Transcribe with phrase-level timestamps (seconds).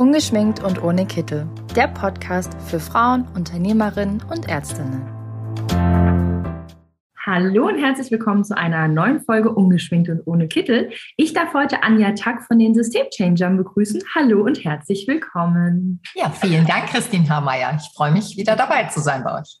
[0.00, 1.46] Ungeschminkt und ohne Kittel.
[1.76, 5.06] Der Podcast für Frauen, Unternehmerinnen und Ärztinnen.
[7.26, 10.90] Hallo und herzlich willkommen zu einer neuen Folge Ungeschminkt und ohne Kittel.
[11.18, 14.02] Ich darf heute Anja Tack von den Systemchangern begrüßen.
[14.14, 16.00] Hallo und herzlich willkommen.
[16.14, 17.78] Ja, vielen Dank, Christine Hameyer.
[17.78, 19.58] Ich freue mich, wieder dabei zu sein bei euch.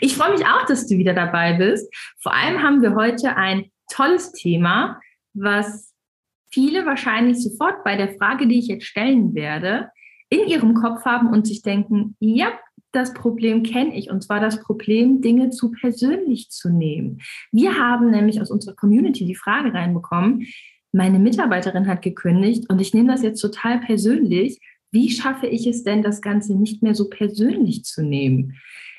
[0.00, 1.92] Ich freue mich auch, dass du wieder dabei bist.
[2.22, 5.00] Vor allem haben wir heute ein tolles Thema,
[5.32, 5.93] was
[6.54, 9.90] viele wahrscheinlich sofort bei der Frage, die ich jetzt stellen werde,
[10.30, 12.48] in ihrem Kopf haben und sich denken, ja,
[12.92, 17.20] das Problem kenne ich, und zwar das Problem, Dinge zu persönlich zu nehmen.
[17.50, 20.46] Wir haben nämlich aus unserer Community die Frage reinbekommen,
[20.92, 24.60] meine Mitarbeiterin hat gekündigt und ich nehme das jetzt total persönlich.
[24.92, 28.54] Wie schaffe ich es denn, das Ganze nicht mehr so persönlich zu nehmen?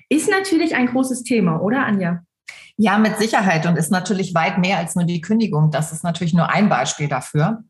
[0.10, 2.26] Ist natürlich ein großes Thema, oder Anja?
[2.78, 5.72] Ja, mit Sicherheit und ist natürlich weit mehr als nur die Kündigung.
[5.72, 7.64] Das ist natürlich nur ein Beispiel dafür.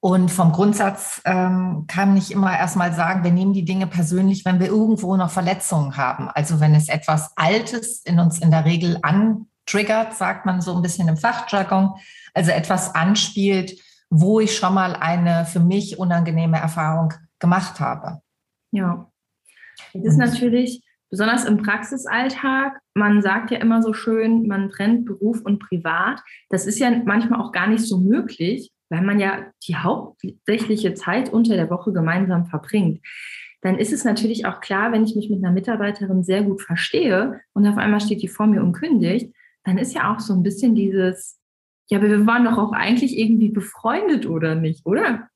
[0.00, 4.58] Und vom Grundsatz ähm, kann ich immer erstmal sagen, wir nehmen die Dinge persönlich, wenn
[4.58, 6.28] wir irgendwo noch Verletzungen haben.
[6.30, 10.82] Also wenn es etwas Altes in uns in der Regel antriggert, sagt man so ein
[10.82, 11.92] bisschen im Fachjargon,
[12.32, 13.78] also etwas anspielt,
[14.08, 18.22] wo ich schon mal eine für mich unangenehme Erfahrung gemacht habe.
[18.72, 19.06] Ja,
[19.92, 25.40] das ist natürlich besonders im Praxisalltag, man sagt ja immer so schön, man trennt Beruf
[25.42, 26.20] und Privat.
[26.48, 31.32] Das ist ja manchmal auch gar nicht so möglich, weil man ja die hauptsächliche Zeit
[31.32, 33.00] unter der Woche gemeinsam verbringt.
[33.62, 37.40] Dann ist es natürlich auch klar, wenn ich mich mit einer Mitarbeiterin sehr gut verstehe
[37.52, 40.42] und auf einmal steht die vor mir und kündigt, dann ist ja auch so ein
[40.42, 41.38] bisschen dieses,
[41.88, 45.28] ja, aber wir waren doch auch eigentlich irgendwie befreundet oder nicht, oder?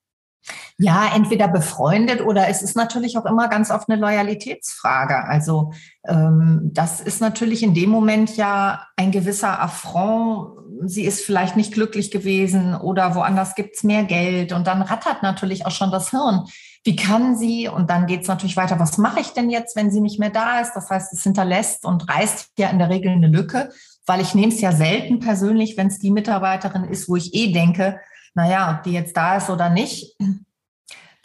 [0.77, 5.23] Ja, entweder befreundet oder es ist natürlich auch immer ganz oft eine Loyalitätsfrage.
[5.23, 5.71] Also
[6.05, 10.49] ähm, das ist natürlich in dem Moment ja ein gewisser Affront.
[10.85, 15.65] Sie ist vielleicht nicht glücklich gewesen oder woanders gibt's mehr Geld und dann rattert natürlich
[15.65, 16.43] auch schon das Hirn.
[16.83, 17.69] Wie kann sie?
[17.69, 18.77] Und dann geht's natürlich weiter.
[18.77, 20.73] Was mache ich denn jetzt, wenn sie nicht mehr da ist?
[20.73, 23.71] Das heißt, es hinterlässt und reißt ja in der Regel eine Lücke,
[24.05, 27.53] weil ich nehme es ja selten persönlich, wenn es die Mitarbeiterin ist, wo ich eh
[27.53, 28.01] denke,
[28.35, 30.17] naja, ob die jetzt da ist oder nicht,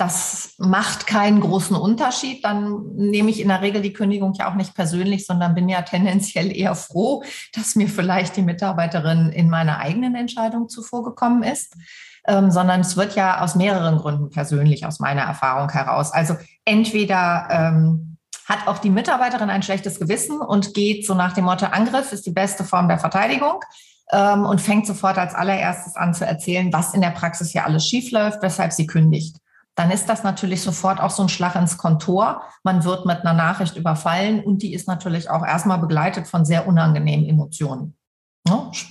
[0.00, 2.42] das macht keinen großen Unterschied.
[2.42, 5.82] Dann nehme ich in der Regel die Kündigung ja auch nicht persönlich, sondern bin ja
[5.82, 7.22] tendenziell eher froh,
[7.54, 11.74] dass mir vielleicht die Mitarbeiterin in meiner eigenen Entscheidung zuvorgekommen ist.
[12.26, 16.12] Ähm, sondern es wird ja aus mehreren Gründen persönlich aus meiner Erfahrung heraus.
[16.12, 21.44] Also entweder ähm, hat auch die Mitarbeiterin ein schlechtes Gewissen und geht so nach dem
[21.46, 23.60] Motto, Angriff ist die beste Form der Verteidigung
[24.12, 27.86] ähm, und fängt sofort als allererstes an zu erzählen, was in der Praxis hier alles
[27.86, 29.38] schiefläuft, weshalb sie kündigt
[29.80, 32.42] dann ist das natürlich sofort auch so ein Schlag ins Kontor.
[32.62, 36.68] Man wird mit einer Nachricht überfallen und die ist natürlich auch erstmal begleitet von sehr
[36.68, 37.96] unangenehmen Emotionen.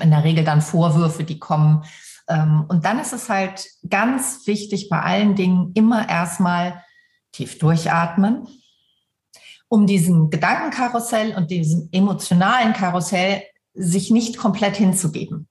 [0.01, 1.83] In der Regel dann Vorwürfe, die kommen.
[2.27, 6.83] Ähm, und dann ist es halt ganz wichtig, bei allen Dingen immer erstmal
[7.33, 8.47] tief durchatmen,
[9.67, 13.43] um diesem Gedankenkarussell und diesem emotionalen Karussell
[13.75, 15.47] sich nicht komplett hinzugeben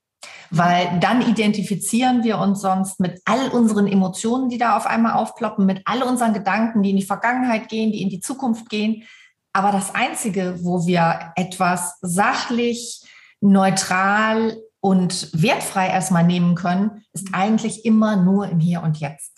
[0.51, 5.67] weil dann identifizieren wir uns sonst mit all unseren Emotionen, die da auf einmal aufploppen,
[5.67, 9.05] mit all unseren Gedanken, die in die Vergangenheit gehen, die in die Zukunft gehen.
[9.53, 13.03] Aber das Einzige, wo wir etwas sachlich,
[13.41, 19.38] neutral und wertfrei erstmal nehmen können, ist eigentlich immer nur im Hier und Jetzt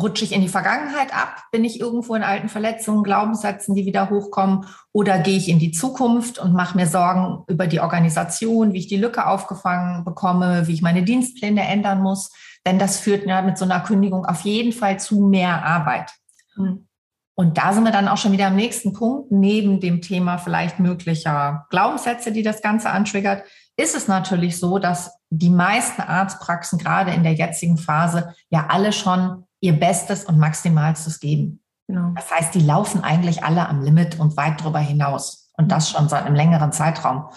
[0.00, 1.44] rutsche ich in die Vergangenheit ab?
[1.50, 4.66] Bin ich irgendwo in alten Verletzungen, Glaubenssätzen, die wieder hochkommen?
[4.92, 8.88] Oder gehe ich in die Zukunft und mache mir Sorgen über die Organisation, wie ich
[8.88, 12.30] die Lücke aufgefangen bekomme, wie ich meine Dienstpläne ändern muss?
[12.66, 16.10] Denn das führt ja mit so einer Kündigung auf jeden Fall zu mehr Arbeit.
[16.56, 16.88] Hm.
[17.34, 19.30] Und da sind wir dann auch schon wieder am nächsten Punkt.
[19.30, 23.44] Neben dem Thema vielleicht möglicher Glaubenssätze, die das Ganze antriggert,
[23.76, 28.92] ist es natürlich so, dass die meisten Arztpraxen gerade in der jetzigen Phase ja alle
[28.92, 31.62] schon ihr Bestes und Maximalstes geben.
[31.86, 32.12] Genau.
[32.14, 35.50] Das heißt, die laufen eigentlich alle am Limit und weit darüber hinaus.
[35.56, 37.28] Und das schon seit einem längeren Zeitraum.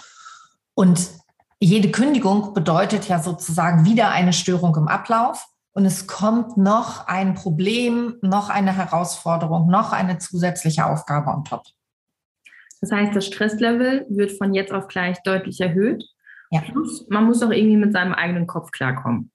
[0.75, 1.09] Und
[1.59, 5.47] jede Kündigung bedeutet ja sozusagen wieder eine Störung im Ablauf.
[5.73, 11.63] Und es kommt noch ein Problem, noch eine Herausforderung, noch eine zusätzliche Aufgabe on top.
[12.81, 16.03] Das heißt, das Stresslevel wird von jetzt auf gleich deutlich erhöht.
[16.49, 16.61] Ja.
[16.61, 19.31] Plus, man muss auch irgendwie mit seinem eigenen Kopf klarkommen.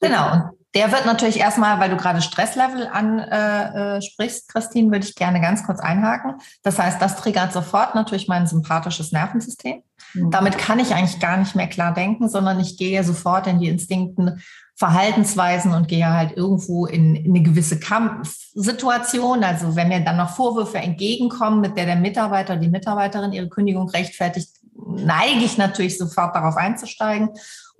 [0.00, 0.32] Genau.
[0.32, 5.40] Und der wird natürlich erstmal, weil du gerade Stresslevel ansprichst, äh, Christine, würde ich gerne
[5.40, 6.34] ganz kurz einhaken.
[6.62, 9.82] Das heißt, das triggert sofort natürlich mein sympathisches Nervensystem.
[10.14, 10.30] Mhm.
[10.30, 13.68] Damit kann ich eigentlich gar nicht mehr klar denken, sondern ich gehe sofort in die
[13.68, 14.40] Instinkten,
[14.76, 19.44] Verhaltensweisen und gehe halt irgendwo in, in eine gewisse Kampfsituation.
[19.44, 23.90] Also wenn mir dann noch Vorwürfe entgegenkommen, mit der der Mitarbeiter, die Mitarbeiterin ihre Kündigung
[23.90, 27.28] rechtfertigt, neige ich natürlich sofort darauf einzusteigen.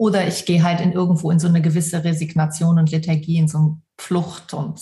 [0.00, 3.58] Oder ich gehe halt in irgendwo in so eine gewisse Resignation und Lethargie, in so
[3.58, 4.80] eine Flucht und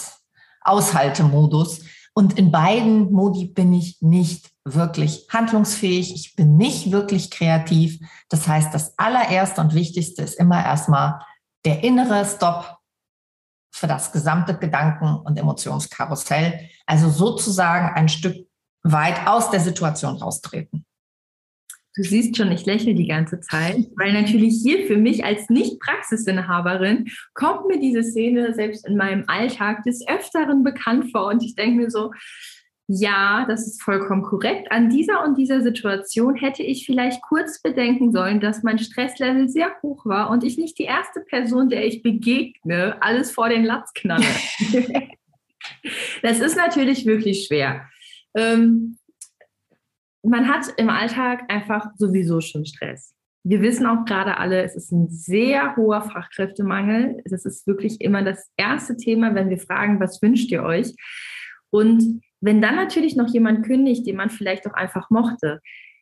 [0.60, 1.80] Aushaltemodus.
[2.14, 6.14] Und in beiden Modi bin ich nicht wirklich handlungsfähig.
[6.14, 7.98] Ich bin nicht wirklich kreativ.
[8.28, 11.20] Das heißt, das allererste und wichtigste ist immer erstmal
[11.64, 12.78] der innere Stopp
[13.74, 16.68] für das gesamte Gedanken- und Emotionskarussell.
[16.86, 18.46] Also sozusagen ein Stück
[18.84, 20.86] weit aus der Situation raustreten.
[21.98, 27.08] Du siehst schon, ich lächle die ganze Zeit, weil natürlich hier für mich als Nicht-Praxisinhaberin
[27.34, 31.26] kommt mir diese Szene selbst in meinem Alltag des Öfteren bekannt vor.
[31.26, 32.12] Und ich denke mir so,
[32.86, 34.70] ja, das ist vollkommen korrekt.
[34.70, 39.72] An dieser und dieser Situation hätte ich vielleicht kurz bedenken sollen, dass mein Stresslevel sehr
[39.82, 43.92] hoch war und ich nicht die erste Person, der ich begegne, alles vor den Latz
[43.92, 44.24] knalle.
[46.22, 47.88] das ist natürlich wirklich schwer.
[48.36, 48.97] Ähm,
[50.28, 53.14] man hat im Alltag einfach sowieso schon Stress.
[53.44, 57.22] Wir wissen auch gerade alle, es ist ein sehr hoher Fachkräftemangel.
[57.24, 60.94] Das ist wirklich immer das erste Thema, wenn wir fragen, was wünscht ihr euch?
[61.70, 65.60] Und wenn dann natürlich noch jemand kündigt, den man vielleicht auch einfach mochte,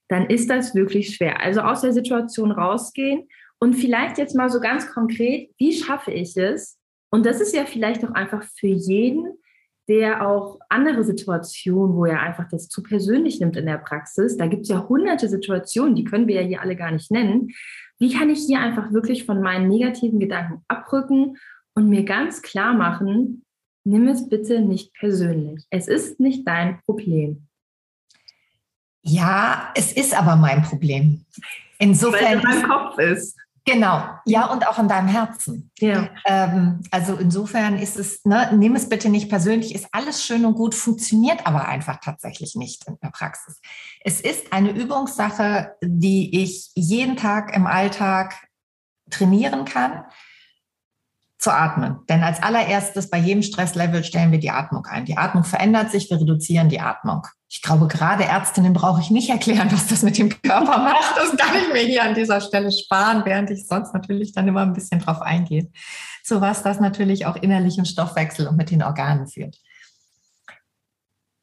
[0.08, 1.40] dann ist das wirklich schwer.
[1.40, 3.28] Also aus der Situation rausgehen
[3.58, 6.78] und vielleicht jetzt mal so ganz konkret, wie schaffe ich es?
[7.10, 9.38] Und das ist ja vielleicht auch einfach für jeden,
[9.88, 14.36] der auch andere Situationen, wo er einfach das zu persönlich nimmt in der Praxis.
[14.36, 17.50] Da gibt es ja hunderte Situationen, die können wir ja hier alle gar nicht nennen.
[17.98, 21.36] Wie kann ich hier einfach wirklich von meinen negativen Gedanken abrücken
[21.74, 23.44] und mir ganz klar machen,
[23.84, 25.64] nimm es bitte nicht persönlich.
[25.70, 27.46] Es ist nicht dein Problem.
[29.02, 31.24] Ja, es ist aber mein Problem.
[31.78, 32.42] Insofern.
[32.42, 33.36] Weil es in meinem Kopf ist.
[33.68, 35.72] Genau, ja, und auch in deinem Herzen.
[35.80, 36.08] Ja.
[36.24, 40.54] Ähm, also insofern ist es, ne, nimm es bitte nicht persönlich, ist alles schön und
[40.54, 43.60] gut, funktioniert aber einfach tatsächlich nicht in der Praxis.
[44.04, 48.34] Es ist eine Übungssache, die ich jeden Tag im Alltag
[49.10, 50.04] trainieren kann
[51.38, 51.98] zu atmen.
[52.08, 55.04] Denn als allererstes bei jedem Stresslevel stellen wir die Atmung ein.
[55.04, 57.26] Die Atmung verändert sich, wir reduzieren die Atmung.
[57.48, 61.16] Ich glaube, gerade Ärztinnen brauche ich nicht erklären, was das mit dem Körper macht.
[61.16, 64.62] Das kann ich mir hier an dieser Stelle sparen, während ich sonst natürlich dann immer
[64.62, 65.70] ein bisschen drauf eingehe.
[66.24, 69.58] So was das natürlich auch innerlich im Stoffwechsel und mit den Organen führt.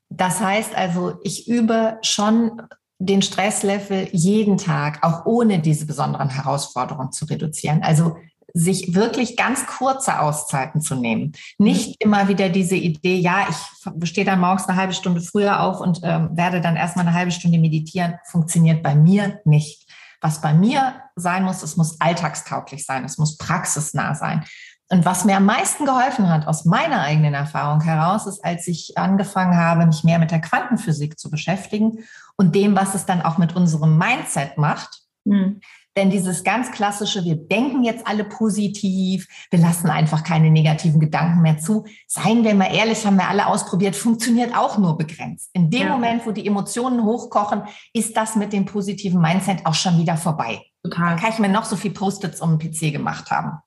[0.10, 2.62] Das heißt also, ich übe schon
[3.00, 7.84] den Stresslevel jeden Tag, auch ohne diese besonderen Herausforderungen zu reduzieren.
[7.84, 8.18] Also
[8.54, 11.34] sich wirklich ganz kurze Auszeiten zu nehmen.
[11.58, 11.96] Nicht mhm.
[12.00, 16.02] immer wieder diese Idee, ja, ich stehe dann morgens eine halbe Stunde früher auf und
[16.04, 19.90] ähm, werde dann erstmal eine halbe Stunde meditieren, funktioniert bei mir nicht.
[20.22, 24.46] Was bei mir sein muss, es muss alltagstauglich sein, es muss praxisnah sein.
[24.90, 28.98] Und was mir am meisten geholfen hat aus meiner eigenen Erfahrung heraus, ist, als ich
[28.98, 32.04] angefangen habe, mich mehr mit der Quantenphysik zu beschäftigen
[32.38, 35.02] und dem, was es dann auch mit unserem Mindset macht.
[35.26, 35.62] Mhm.
[35.95, 41.42] Denn dieses ganz klassische, wir denken jetzt alle positiv, wir lassen einfach keine negativen Gedanken
[41.42, 41.86] mehr zu.
[42.07, 45.51] Seien wir mal ehrlich, haben wir alle ausprobiert, funktioniert auch nur begrenzt.
[45.54, 45.90] In dem ja.
[45.90, 47.63] Moment, wo die Emotionen hochkochen,
[47.94, 50.62] ist das mit dem positiven Mindset auch schon wieder vorbei.
[50.84, 51.16] Total.
[51.16, 53.60] Da kann ich mir noch so viel Post-its um den PC gemacht haben.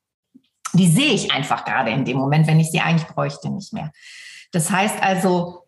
[0.72, 3.92] Die sehe ich einfach gerade in dem Moment, wenn ich sie eigentlich bräuchte, nicht mehr.
[4.50, 5.62] Das heißt also,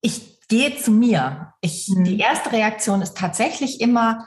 [0.00, 1.54] ich gehe zu mir.
[1.60, 2.04] Ich, mhm.
[2.04, 4.26] Die erste Reaktion ist tatsächlich immer,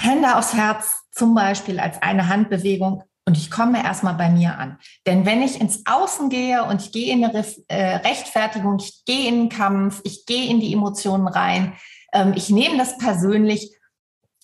[0.00, 4.78] Hände aufs Herz zum Beispiel als eine Handbewegung und ich komme erstmal bei mir an.
[5.06, 9.28] Denn wenn ich ins Außen gehe und ich gehe in eine äh, Rechtfertigung, ich gehe
[9.28, 11.74] in den Kampf, ich gehe in die Emotionen rein,
[12.12, 13.76] ähm, ich nehme das persönlich,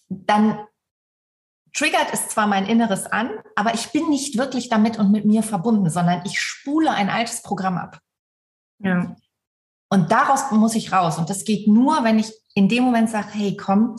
[0.08, 0.58] dann
[1.72, 5.42] triggert es zwar mein Inneres an, aber ich bin nicht wirklich damit und mit mir
[5.42, 7.98] verbunden, sondern ich spule ein altes Programm ab.
[8.78, 9.16] Ja.
[9.88, 11.18] Und daraus muss ich raus.
[11.18, 13.96] Und das geht nur, wenn ich in dem Moment sage, hey, komm,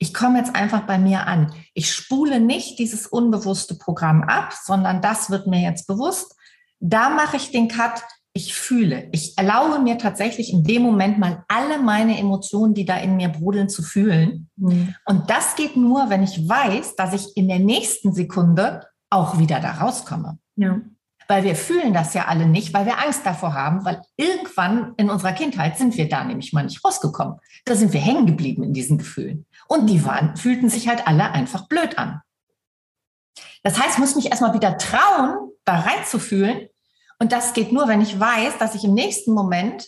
[0.00, 1.52] ich komme jetzt einfach bei mir an.
[1.74, 6.34] Ich spule nicht dieses unbewusste Programm ab, sondern das wird mir jetzt bewusst.
[6.80, 8.02] Da mache ich den Cut.
[8.32, 9.08] Ich fühle.
[9.10, 13.28] Ich erlaube mir tatsächlich in dem Moment mal alle meine Emotionen, die da in mir
[13.28, 14.48] brodeln, zu fühlen.
[14.56, 14.94] Mhm.
[15.04, 19.58] Und das geht nur, wenn ich weiß, dass ich in der nächsten Sekunde auch wieder
[19.60, 20.38] da rauskomme.
[20.54, 20.80] Ja.
[21.30, 25.08] Weil wir fühlen das ja alle nicht, weil wir Angst davor haben, weil irgendwann in
[25.10, 27.38] unserer Kindheit sind wir da nämlich mal nicht rausgekommen.
[27.66, 29.46] Da sind wir hängen geblieben in diesen Gefühlen.
[29.68, 32.20] Und die waren, fühlten sich halt alle einfach blöd an.
[33.62, 36.66] Das heißt, ich muss mich erstmal wieder trauen, da reinzufühlen.
[37.20, 39.86] Und das geht nur, wenn ich weiß, dass ich im nächsten Moment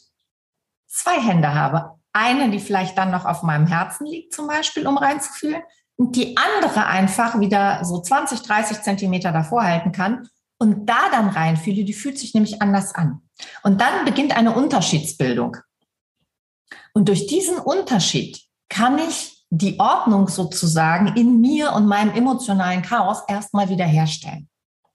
[0.86, 1.98] zwei Hände habe.
[2.12, 5.62] Eine, die vielleicht dann noch auf meinem Herzen liegt, zum Beispiel, um reinzufühlen.
[5.96, 10.28] Und die andere einfach wieder so 20, 30 Zentimeter davor halten kann
[10.62, 13.20] und da dann reinfühle, die fühlt sich nämlich anders an.
[13.64, 15.56] Und dann beginnt eine Unterschiedsbildung.
[16.94, 23.22] Und durch diesen Unterschied kann ich die Ordnung sozusagen in mir und meinem emotionalen Chaos
[23.26, 24.48] erstmal wiederherstellen.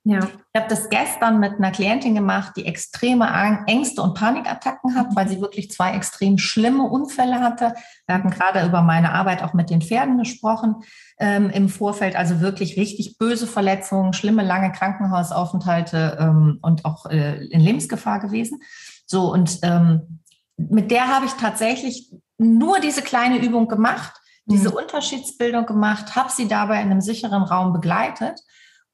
[0.07, 0.19] Ja.
[0.19, 3.27] Ich habe das gestern mit einer Klientin gemacht, die extreme
[3.67, 7.73] Ängste und Panikattacken hat, weil sie wirklich zwei extrem schlimme Unfälle hatte.
[8.05, 10.75] Wir hatten gerade über meine Arbeit auch mit den Pferden gesprochen
[11.19, 17.45] ähm, im Vorfeld, also wirklich richtig böse Verletzungen, schlimme lange Krankenhausaufenthalte ähm, und auch äh,
[17.47, 18.61] in Lebensgefahr gewesen.
[19.05, 20.21] So und ähm,
[20.55, 24.13] mit der habe ich tatsächlich nur diese kleine Übung gemacht,
[24.45, 24.77] diese mhm.
[24.77, 28.39] Unterschiedsbildung gemacht, habe sie dabei in einem sicheren Raum begleitet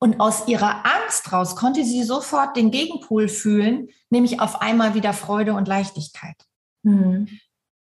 [0.04, 5.14] und aus ihrer Angst raus konnte sie sofort den Gegenpol fühlen, nämlich auf einmal wieder
[5.14, 6.36] Freude und Leichtigkeit.
[6.84, 7.30] Mhm.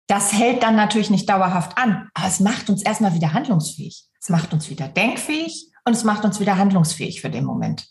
[0.05, 4.03] Das hält dann natürlich nicht dauerhaft an, aber es macht uns erstmal wieder handlungsfähig.
[4.19, 7.87] Es macht uns wieder denkfähig und es macht uns wieder handlungsfähig für den Moment.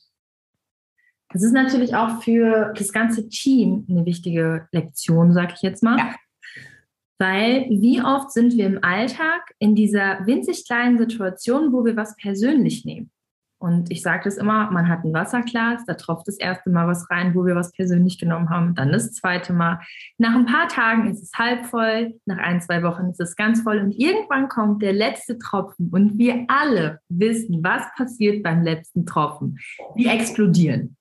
[1.32, 5.99] Das ist natürlich auch für das ganze Team eine wichtige Lektion, sage ich jetzt mal.
[5.99, 6.14] Ja.
[7.18, 12.14] Weil wie oft sind wir im Alltag in dieser winzig kleinen Situation, wo wir was
[12.14, 13.10] persönlich nehmen?
[13.61, 17.11] Und ich sage das immer, man hat ein Wasserglas, da tropft das erste Mal was
[17.11, 19.81] rein, wo wir was persönlich genommen haben, dann das zweite Mal.
[20.17, 23.61] Nach ein paar Tagen ist es halb voll, nach ein, zwei Wochen ist es ganz
[23.61, 29.05] voll und irgendwann kommt der letzte Tropfen und wir alle wissen, was passiert beim letzten
[29.05, 29.59] Tropfen.
[29.95, 30.97] Wir explodieren.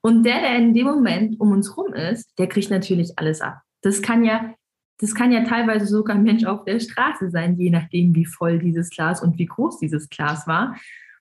[0.00, 3.62] Und der, der in dem Moment um uns rum ist, der kriegt natürlich alles ab.
[3.82, 4.54] Das kann ja,
[5.00, 8.60] das kann ja teilweise sogar ein Mensch auf der Straße sein, je nachdem, wie voll
[8.60, 10.76] dieses Glas und wie groß dieses Glas war.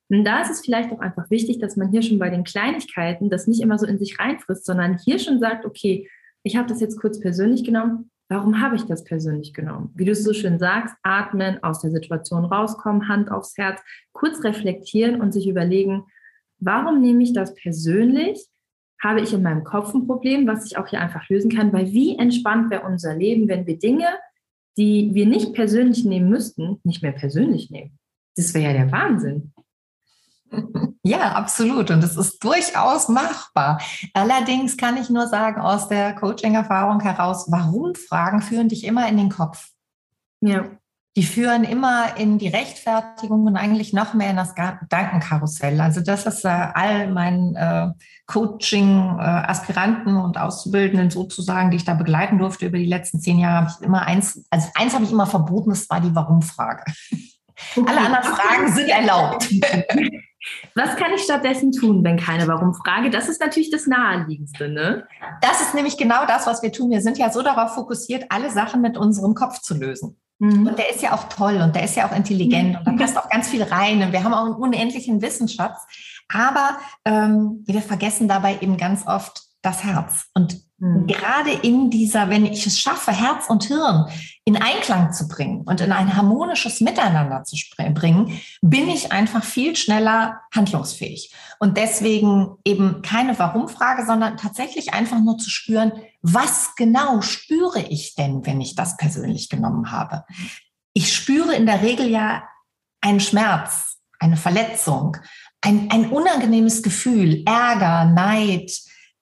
[0.09, 3.29] Und da ist es vielleicht auch einfach wichtig, dass man hier schon bei den Kleinigkeiten
[3.29, 6.09] das nicht immer so in sich reinfrisst, sondern hier schon sagt, okay,
[6.43, 8.09] ich habe das jetzt kurz persönlich genommen.
[8.29, 9.91] Warum habe ich das persönlich genommen?
[9.95, 14.43] Wie du es so schön sagst, atmen, aus der Situation rauskommen, Hand aufs Herz, kurz
[14.43, 16.03] reflektieren und sich überlegen,
[16.59, 18.45] warum nehme ich das persönlich?
[19.01, 21.71] Habe ich in meinem Kopf ein Problem, was ich auch hier einfach lösen kann?
[21.71, 24.07] Weil wie entspannt wäre unser Leben, wenn wir Dinge,
[24.77, 27.97] die wir nicht persönlich nehmen müssten, nicht mehr persönlich nehmen?
[28.35, 29.53] Das wäre ja der Wahnsinn.
[31.07, 31.89] Ja, absolut.
[31.89, 33.79] Und es ist durchaus machbar.
[34.13, 39.15] Allerdings kann ich nur sagen, aus der Coaching-Erfahrung heraus, warum Fragen führen dich immer in
[39.15, 39.69] den Kopf?
[40.41, 40.65] Ja.
[41.15, 45.79] Die führen immer in die Rechtfertigung und eigentlich noch mehr in das Gedankenkarussell.
[45.79, 47.87] Also das ist äh, all meinen äh,
[48.27, 53.61] Coaching-Aspiranten äh, und Auszubildenden sozusagen, die ich da begleiten durfte über die letzten zehn Jahre,
[53.61, 56.83] habe ich immer eins, also eins habe ich immer verboten, das war die Warum-Frage.
[57.77, 59.49] Alle anderen Fragen sind erlaubt.
[60.75, 63.09] Was kann ich stattdessen tun, wenn keine Warum-Frage?
[63.09, 65.07] Das ist natürlich das Naheliegendste, ne?
[65.41, 66.91] Das ist nämlich genau das, was wir tun.
[66.91, 70.17] Wir sind ja so darauf fokussiert, alle Sachen mit unserem Kopf zu lösen.
[70.39, 70.67] Mhm.
[70.67, 72.77] Und der ist ja auch toll und der ist ja auch intelligent mhm.
[72.77, 74.03] und da passt auch ganz viel rein.
[74.03, 75.79] Und wir haben auch einen unendlichen Wissensschatz.
[76.29, 80.25] Aber ähm, wir vergessen dabei eben ganz oft das Herz.
[80.33, 81.07] Und Mhm.
[81.07, 84.07] Gerade in dieser, wenn ich es schaffe, Herz und Hirn
[84.45, 87.55] in Einklang zu bringen und in ein harmonisches Miteinander zu
[87.95, 91.33] bringen, bin ich einfach viel schneller handlungsfähig.
[91.59, 95.91] Und deswegen eben keine Warum-Frage, sondern tatsächlich einfach nur zu spüren,
[96.21, 100.25] was genau spüre ich denn, wenn ich das persönlich genommen habe?
[100.93, 102.43] Ich spüre in der Regel ja
[103.01, 105.17] einen Schmerz, eine Verletzung,
[105.61, 108.71] ein, ein unangenehmes Gefühl, Ärger, Neid,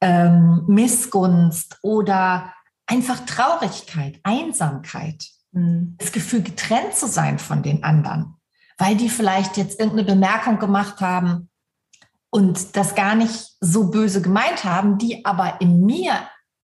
[0.02, 2.54] ähm, Missgunst oder
[2.86, 5.96] einfach Traurigkeit, Einsamkeit, mhm.
[5.98, 8.36] das Gefühl, getrennt zu sein von den anderen,
[8.78, 11.50] weil die vielleicht jetzt irgendeine Bemerkung gemacht haben
[12.30, 16.14] und das gar nicht so böse gemeint haben, die aber in mir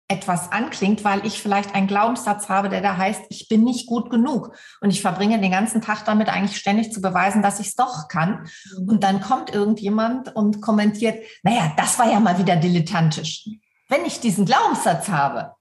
[0.09, 4.11] etwas anklingt, weil ich vielleicht einen Glaubenssatz habe, der da heißt, ich bin nicht gut
[4.11, 4.57] genug.
[4.81, 8.09] Und ich verbringe den ganzen Tag damit, eigentlich ständig zu beweisen, dass ich es doch
[8.09, 8.49] kann.
[8.79, 8.88] Mhm.
[8.88, 13.47] Und dann kommt irgendjemand und kommentiert, naja, das war ja mal wieder dilettantisch.
[13.88, 15.53] Wenn ich diesen Glaubenssatz habe,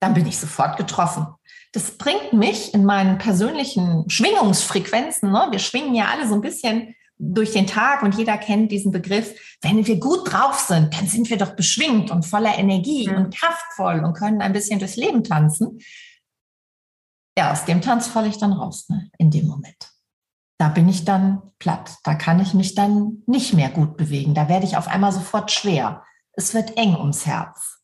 [0.00, 1.26] dann bin ich sofort getroffen.
[1.72, 5.30] Das bringt mich in meinen persönlichen Schwingungsfrequenzen.
[5.30, 5.48] Ne?
[5.50, 9.34] Wir schwingen ja alle so ein bisschen durch den Tag und jeder kennt diesen Begriff,
[9.62, 13.16] wenn wir gut drauf sind, dann sind wir doch beschwingt und voller Energie mhm.
[13.16, 15.80] und kraftvoll und können ein bisschen durchs Leben tanzen.
[17.38, 19.92] Ja, aus dem Tanz falle ich dann raus, ne, in dem Moment.
[20.58, 21.96] Da bin ich dann platt.
[22.02, 24.34] Da kann ich mich dann nicht mehr gut bewegen.
[24.34, 26.02] Da werde ich auf einmal sofort schwer.
[26.32, 27.82] Es wird eng ums Herz.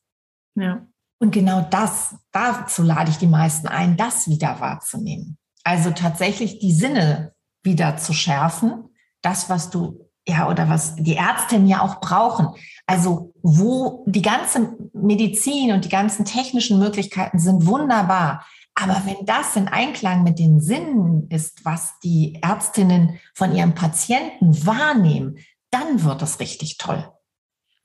[0.55, 0.87] Ja.
[1.19, 5.37] Und genau das, dazu lade ich die meisten ein, das wieder wahrzunehmen.
[5.63, 8.89] Also tatsächlich die Sinne wieder zu schärfen
[9.23, 12.49] das, was du, ja, oder was die Ärztinnen ja auch brauchen.
[12.85, 18.45] Also wo die ganze Medizin und die ganzen technischen Möglichkeiten sind wunderbar.
[18.75, 24.65] Aber wenn das in Einklang mit den Sinnen ist, was die Ärztinnen von ihrem Patienten
[24.65, 25.37] wahrnehmen,
[25.71, 27.07] dann wird es richtig toll.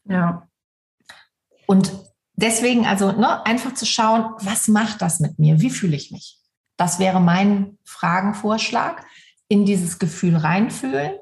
[0.05, 0.49] Ja.
[1.67, 1.93] Und
[2.35, 5.61] deswegen also ne, einfach zu schauen, was macht das mit mir?
[5.61, 6.39] Wie fühle ich mich?
[6.77, 9.05] Das wäre mein Fragenvorschlag.
[9.51, 11.15] In dieses Gefühl reinfühlen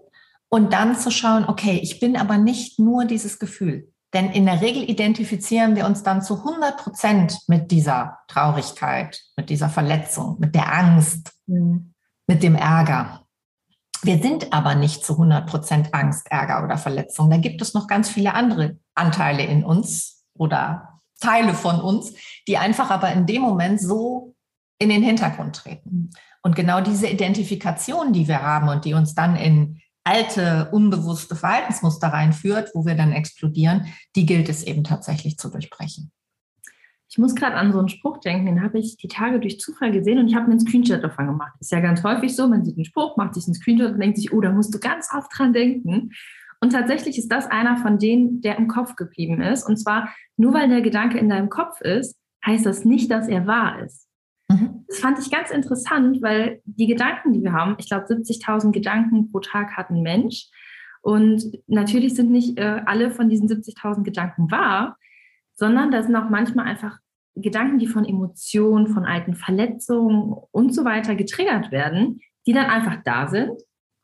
[0.49, 3.93] Und dann zu schauen, okay, ich bin aber nicht nur dieses Gefühl.
[4.15, 9.51] Denn in der Regel identifizieren wir uns dann zu 100 Prozent mit dieser Traurigkeit, mit
[9.51, 11.93] dieser Verletzung, mit der Angst, mhm.
[12.27, 13.27] mit dem Ärger.
[14.03, 17.29] Wir sind aber nicht zu 100 Prozent Angst, Ärger oder Verletzung.
[17.29, 22.15] Da gibt es noch ganz viele andere Anteile in uns oder Teile von uns,
[22.47, 24.35] die einfach aber in dem Moment so
[24.79, 26.11] in den Hintergrund treten.
[26.43, 32.09] Und genau diese Identifikation, die wir haben und die uns dann in alte, unbewusste Verhaltensmuster
[32.09, 36.13] reinführt, wo wir dann explodieren, die gilt es eben tatsächlich zu durchbrechen.
[37.09, 39.93] Ich muss gerade an so einen Spruch denken, den habe ich die Tage durch Zufall
[39.93, 41.53] gesehen und ich habe mir einen Screenshot davon gemacht.
[41.61, 44.17] Ist ja ganz häufig so, man sieht einen Spruch, macht sich einen Screenshot und denkt
[44.17, 46.11] sich, oh, da musst du ganz oft dran denken.
[46.61, 49.69] Und tatsächlich ist das einer von denen, der im Kopf geblieben ist.
[49.69, 53.47] Und zwar, nur weil der Gedanke in deinem Kopf ist, heißt das nicht, dass er
[53.47, 54.06] wahr ist.
[54.57, 54.85] Mhm.
[54.89, 59.31] Das fand ich ganz interessant, weil die Gedanken, die wir haben, ich glaube 70.000 Gedanken
[59.31, 60.49] pro Tag hat ein Mensch.
[61.03, 64.97] Und natürlich sind nicht äh, alle von diesen 70.000 Gedanken wahr,
[65.55, 66.99] sondern da sind auch manchmal einfach
[67.37, 73.03] Gedanken, die von Emotionen, von alten Verletzungen und so weiter getriggert werden, die dann einfach
[73.05, 73.53] da sind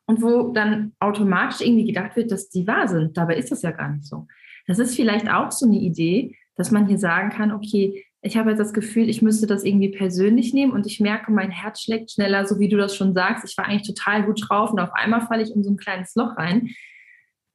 [0.05, 3.17] und wo dann automatisch irgendwie gedacht wird, dass die wahr sind.
[3.17, 4.27] Dabei ist das ja gar nicht so.
[4.67, 8.51] Das ist vielleicht auch so eine Idee, dass man hier sagen kann, okay, ich habe
[8.51, 12.11] jetzt das Gefühl, ich müsste das irgendwie persönlich nehmen und ich merke, mein Herz schlägt
[12.11, 13.43] schneller, so wie du das schon sagst.
[13.43, 16.15] Ich war eigentlich total gut drauf und auf einmal falle ich in so ein kleines
[16.15, 16.69] Loch rein.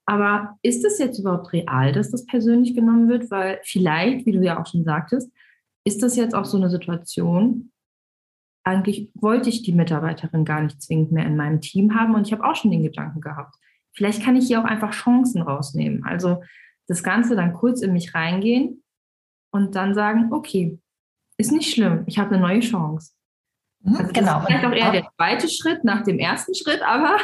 [0.05, 3.31] Aber ist es jetzt überhaupt real, dass das persönlich genommen wird?
[3.31, 5.33] Weil vielleicht, wie du ja auch schon sagtest,
[5.85, 7.73] ist das jetzt auch so eine Situation,
[8.63, 12.33] eigentlich wollte ich die Mitarbeiterin gar nicht zwingend mehr in meinem Team haben und ich
[12.35, 13.55] habe auch schon den Gedanken gehabt.
[13.95, 16.05] Vielleicht kann ich hier auch einfach Chancen rausnehmen.
[16.05, 16.43] Also
[16.87, 18.83] das Ganze dann kurz in mich reingehen
[19.51, 20.79] und dann sagen, okay,
[21.37, 23.13] ist nicht schlimm, ich habe eine neue Chance.
[23.81, 24.33] Mhm, also genau.
[24.33, 27.17] Das ist vielleicht auch eher der zweite Schritt nach dem ersten Schritt, aber.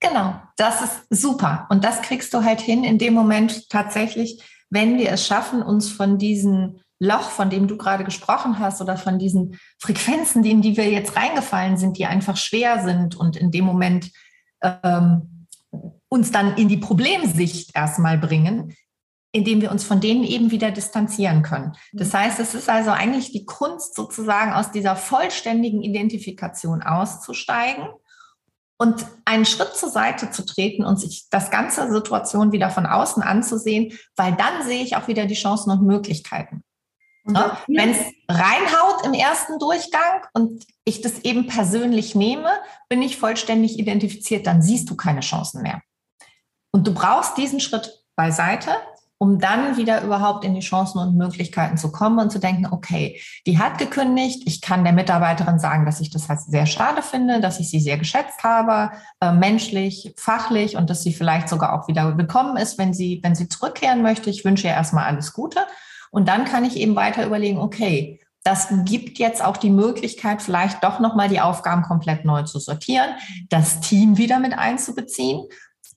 [0.00, 1.66] Genau, das ist super.
[1.70, 5.90] Und das kriegst du halt hin in dem Moment tatsächlich, wenn wir es schaffen, uns
[5.90, 10.76] von diesen Loch, von dem du gerade gesprochen hast, oder von diesen Frequenzen, in die
[10.76, 14.10] wir jetzt reingefallen sind, die einfach schwer sind und in dem Moment
[14.62, 15.46] ähm,
[16.08, 18.74] uns dann in die Problemsicht erstmal bringen,
[19.32, 21.72] indem wir uns von denen eben wieder distanzieren können.
[21.92, 22.18] Das mhm.
[22.18, 27.88] heißt, es ist also eigentlich die Kunst, sozusagen aus dieser vollständigen Identifikation auszusteigen
[28.78, 33.22] und einen Schritt zur Seite zu treten und sich das ganze Situation wieder von außen
[33.22, 36.62] anzusehen, weil dann sehe ich auch wieder die Chancen und Möglichkeiten.
[37.24, 42.50] Ja, Wenn es reinhaut im ersten Durchgang und ich das eben persönlich nehme,
[42.88, 45.80] bin ich vollständig identifiziert, dann siehst du keine Chancen mehr.
[46.72, 48.70] Und du brauchst diesen Schritt beiseite,
[49.22, 53.20] um dann wieder überhaupt in die Chancen und Möglichkeiten zu kommen und zu denken, okay,
[53.46, 57.40] die hat gekündigt, ich kann der Mitarbeiterin sagen, dass ich das halt sehr schade finde,
[57.40, 61.86] dass ich sie sehr geschätzt habe, äh, menschlich, fachlich und dass sie vielleicht sogar auch
[61.86, 64.28] wieder willkommen ist, wenn sie, wenn sie zurückkehren möchte.
[64.28, 65.60] Ich wünsche ihr erstmal alles Gute.
[66.10, 70.82] Und dann kann ich eben weiter überlegen, okay, das gibt jetzt auch die Möglichkeit, vielleicht
[70.82, 73.10] doch nochmal die Aufgaben komplett neu zu sortieren,
[73.50, 75.46] das Team wieder mit einzubeziehen,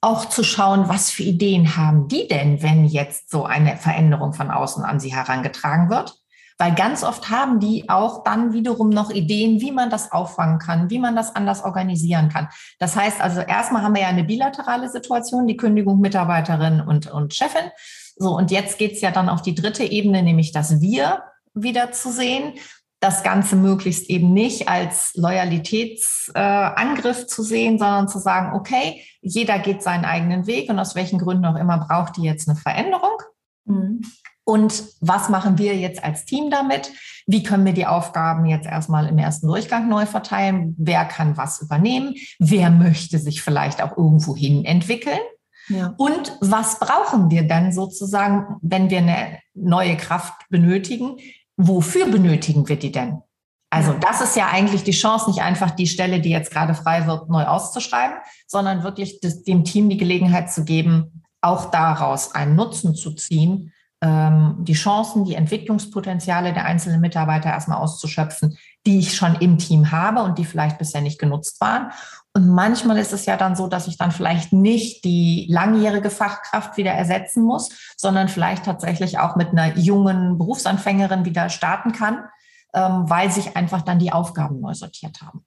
[0.06, 4.52] auch zu schauen, was für Ideen haben die denn, wenn jetzt so eine Veränderung von
[4.52, 6.14] außen an sie herangetragen wird.
[6.60, 10.92] Weil ganz oft haben die auch dann wiederum noch Ideen, wie man das auffangen kann,
[10.92, 12.48] wie man das anders organisieren kann.
[12.80, 17.34] Das heißt also, erstmal haben wir ja eine bilaterale Situation, die Kündigung Mitarbeiterin und, und
[17.34, 17.72] Chefin.
[18.16, 21.24] So, und jetzt geht's ja dann auf die dritte Ebene, nämlich das Wir
[21.56, 22.54] wieder zu sehen.
[23.00, 29.60] Das Ganze möglichst eben nicht als Loyalitätsangriff äh, zu sehen, sondern zu sagen, okay, jeder
[29.60, 33.22] geht seinen eigenen Weg und aus welchen Gründen auch immer braucht die jetzt eine Veränderung.
[33.66, 34.02] Mhm.
[34.46, 36.92] Und was machen wir jetzt als Team damit?
[37.26, 40.76] Wie können wir die Aufgaben jetzt erstmal im ersten Durchgang neu verteilen?
[40.78, 42.14] Wer kann was übernehmen?
[42.38, 45.20] Wer möchte sich vielleicht auch irgendwo hin entwickeln?
[45.68, 45.96] Ja.
[45.98, 51.18] Und was brauchen wir dann sozusagen, wenn wir eine neue Kraft benötigen?
[51.58, 53.22] Wofür benötigen wir die denn?
[53.70, 57.08] Also das ist ja eigentlich die Chance, nicht einfach die Stelle, die jetzt gerade frei
[57.08, 62.56] wird, neu auszuschreiben, sondern wirklich das, dem Team die Gelegenheit zu geben, auch daraus einen
[62.56, 69.16] Nutzen zu ziehen, ähm, die Chancen, die Entwicklungspotenziale der einzelnen Mitarbeiter erstmal auszuschöpfen, die ich
[69.16, 71.92] schon im Team habe und die vielleicht bisher nicht genutzt waren.
[72.36, 76.76] Und manchmal ist es ja dann so, dass ich dann vielleicht nicht die langjährige Fachkraft
[76.76, 82.26] wieder ersetzen muss, sondern vielleicht tatsächlich auch mit einer jungen Berufsanfängerin wieder starten kann,
[82.74, 85.46] ähm, weil sich einfach dann die Aufgaben neu sortiert haben.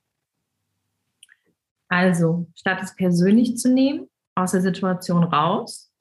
[1.88, 5.92] Also, statt es persönlich zu nehmen, aus der Situation raus,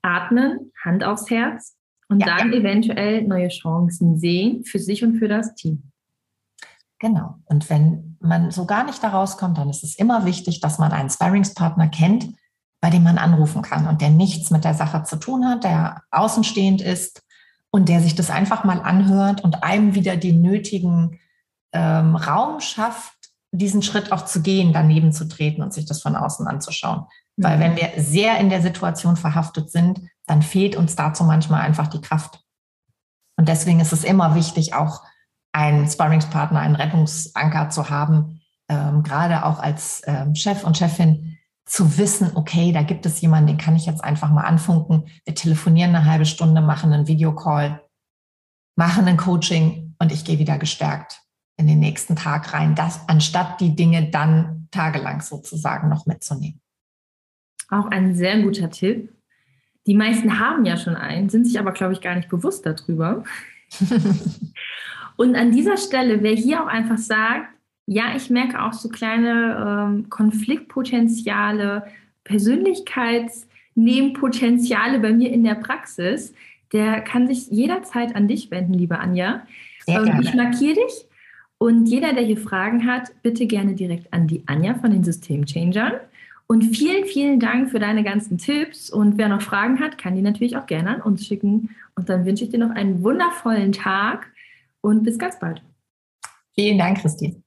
[0.00, 1.76] atmen, Hand aufs Herz
[2.08, 2.60] und ja, dann ja.
[2.60, 5.92] eventuell neue Chancen sehen für sich und für das Team.
[7.00, 7.36] Genau.
[7.46, 10.92] Und wenn man so gar nicht da rauskommt, dann ist es immer wichtig, dass man
[10.92, 12.28] einen Sparringspartner kennt,
[12.80, 16.02] bei dem man anrufen kann und der nichts mit der Sache zu tun hat, der
[16.10, 17.22] außenstehend ist
[17.70, 21.18] und der sich das einfach mal anhört und einem wieder den nötigen
[21.72, 23.14] ähm, Raum schafft,
[23.50, 27.06] diesen Schritt auch zu gehen, daneben zu treten und sich das von außen anzuschauen.
[27.36, 27.44] Mhm.
[27.44, 31.88] Weil wenn wir sehr in der Situation verhaftet sind, dann fehlt uns dazu manchmal einfach
[31.88, 32.44] die Kraft.
[33.36, 35.02] Und deswegen ist es immer wichtig, auch
[35.52, 41.38] einen Sparringspartner, einen Rettungsanker zu haben, ähm, gerade auch als ähm, Chef und Chefin,
[41.70, 45.04] zu wissen, okay, da gibt es jemanden, den kann ich jetzt einfach mal anfunken.
[45.24, 47.80] Wir telefonieren eine halbe Stunde, machen einen Videocall,
[48.74, 51.20] machen ein Coaching und ich gehe wieder gestärkt
[51.56, 56.60] in den nächsten Tag rein, das anstatt die Dinge dann tagelang sozusagen noch mitzunehmen.
[57.68, 59.12] Auch ein sehr guter Tipp.
[59.86, 63.22] Die meisten haben ja schon einen, sind sich aber, glaube ich, gar nicht bewusst darüber.
[65.20, 67.50] und an dieser Stelle, wer hier auch einfach sagt,
[67.84, 71.84] ja, ich merke auch so kleine ähm, Konfliktpotenziale,
[72.24, 76.32] Persönlichkeitsnebenpotenziale bei mir in der Praxis,
[76.72, 79.42] der kann sich jederzeit an dich wenden, liebe Anja.
[79.86, 81.06] Ähm, ich markiere dich
[81.58, 86.00] und jeder, der hier Fragen hat, bitte gerne direkt an die Anja von den Systemchangern.
[86.46, 88.88] Und vielen, vielen Dank für deine ganzen Tipps.
[88.88, 91.76] Und wer noch Fragen hat, kann die natürlich auch gerne an uns schicken.
[91.94, 94.30] Und dann wünsche ich dir noch einen wundervollen Tag
[94.82, 95.62] und bis ganz bald.
[96.54, 97.42] Vielen Dank, Christine.